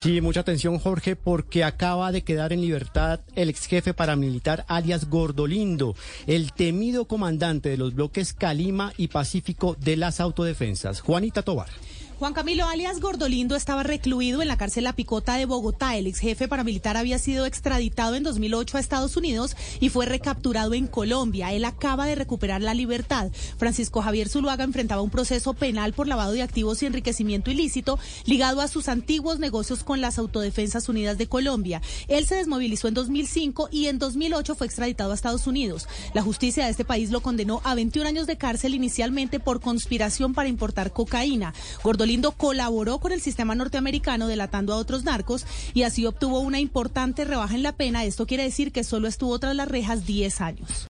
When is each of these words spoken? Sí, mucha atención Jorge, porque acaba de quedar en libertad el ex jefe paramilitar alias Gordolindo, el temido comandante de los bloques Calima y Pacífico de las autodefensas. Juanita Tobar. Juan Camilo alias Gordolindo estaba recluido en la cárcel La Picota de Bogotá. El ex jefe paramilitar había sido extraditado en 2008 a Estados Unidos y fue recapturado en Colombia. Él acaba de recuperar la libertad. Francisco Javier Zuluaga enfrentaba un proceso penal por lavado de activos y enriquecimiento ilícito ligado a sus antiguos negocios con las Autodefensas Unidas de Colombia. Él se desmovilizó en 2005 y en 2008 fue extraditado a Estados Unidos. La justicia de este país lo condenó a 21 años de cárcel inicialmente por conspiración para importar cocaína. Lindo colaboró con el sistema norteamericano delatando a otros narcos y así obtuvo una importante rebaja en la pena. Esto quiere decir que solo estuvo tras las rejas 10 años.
Sí, 0.00 0.20
mucha 0.20 0.42
atención 0.42 0.78
Jorge, 0.78 1.16
porque 1.16 1.64
acaba 1.64 2.12
de 2.12 2.22
quedar 2.22 2.52
en 2.52 2.60
libertad 2.60 3.18
el 3.34 3.48
ex 3.48 3.66
jefe 3.66 3.94
paramilitar 3.94 4.64
alias 4.68 5.10
Gordolindo, 5.10 5.96
el 6.28 6.52
temido 6.52 7.06
comandante 7.06 7.68
de 7.70 7.78
los 7.78 7.94
bloques 7.96 8.32
Calima 8.32 8.92
y 8.96 9.08
Pacífico 9.08 9.76
de 9.80 9.96
las 9.96 10.20
autodefensas. 10.20 11.00
Juanita 11.00 11.42
Tobar. 11.42 11.70
Juan 12.18 12.34
Camilo 12.34 12.66
alias 12.66 12.98
Gordolindo 12.98 13.54
estaba 13.54 13.84
recluido 13.84 14.42
en 14.42 14.48
la 14.48 14.56
cárcel 14.56 14.82
La 14.82 14.92
Picota 14.92 15.36
de 15.36 15.46
Bogotá. 15.46 15.96
El 15.96 16.08
ex 16.08 16.18
jefe 16.18 16.48
paramilitar 16.48 16.96
había 16.96 17.16
sido 17.20 17.46
extraditado 17.46 18.16
en 18.16 18.24
2008 18.24 18.76
a 18.76 18.80
Estados 18.80 19.16
Unidos 19.16 19.56
y 19.78 19.88
fue 19.88 20.04
recapturado 20.04 20.74
en 20.74 20.88
Colombia. 20.88 21.52
Él 21.52 21.64
acaba 21.64 22.06
de 22.06 22.16
recuperar 22.16 22.60
la 22.60 22.74
libertad. 22.74 23.30
Francisco 23.56 24.02
Javier 24.02 24.28
Zuluaga 24.28 24.64
enfrentaba 24.64 25.00
un 25.00 25.10
proceso 25.10 25.54
penal 25.54 25.92
por 25.92 26.08
lavado 26.08 26.32
de 26.32 26.42
activos 26.42 26.82
y 26.82 26.86
enriquecimiento 26.86 27.52
ilícito 27.52 28.00
ligado 28.24 28.62
a 28.62 28.66
sus 28.66 28.88
antiguos 28.88 29.38
negocios 29.38 29.84
con 29.84 30.00
las 30.00 30.18
Autodefensas 30.18 30.88
Unidas 30.88 31.18
de 31.18 31.28
Colombia. 31.28 31.82
Él 32.08 32.26
se 32.26 32.34
desmovilizó 32.34 32.88
en 32.88 32.94
2005 32.94 33.68
y 33.70 33.86
en 33.86 34.00
2008 34.00 34.56
fue 34.56 34.66
extraditado 34.66 35.12
a 35.12 35.14
Estados 35.14 35.46
Unidos. 35.46 35.86
La 36.14 36.22
justicia 36.22 36.64
de 36.64 36.72
este 36.72 36.84
país 36.84 37.12
lo 37.12 37.20
condenó 37.20 37.60
a 37.62 37.76
21 37.76 38.08
años 38.08 38.26
de 38.26 38.36
cárcel 38.36 38.74
inicialmente 38.74 39.38
por 39.38 39.60
conspiración 39.60 40.34
para 40.34 40.48
importar 40.48 40.92
cocaína. 40.92 41.54
Lindo 42.08 42.32
colaboró 42.32 42.98
con 43.00 43.12
el 43.12 43.20
sistema 43.20 43.54
norteamericano 43.54 44.26
delatando 44.26 44.72
a 44.72 44.76
otros 44.76 45.04
narcos 45.04 45.44
y 45.74 45.82
así 45.82 46.06
obtuvo 46.06 46.40
una 46.40 46.58
importante 46.58 47.26
rebaja 47.26 47.54
en 47.54 47.62
la 47.62 47.72
pena. 47.72 48.04
Esto 48.04 48.26
quiere 48.26 48.44
decir 48.44 48.72
que 48.72 48.82
solo 48.82 49.08
estuvo 49.08 49.38
tras 49.38 49.54
las 49.54 49.68
rejas 49.68 50.06
10 50.06 50.40
años. 50.40 50.86